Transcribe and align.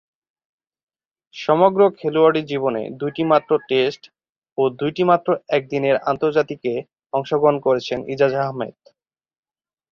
সমগ্র 1.35 1.81
খেলোয়াড়ী 1.99 2.41
জীবনে 2.51 2.81
দুইটিমাত্র 3.01 3.51
টেস্ট 3.69 4.03
ও 4.57 4.63
দুইটিমাত্র 4.79 5.29
একদিনের 5.57 5.95
আন্তর্জাতিকে 6.11 6.73
অংশগ্রহণ 7.13 7.57
করেছেন 7.65 7.99
ইজাজ 8.13 8.33
আহমেদ। 8.43 8.75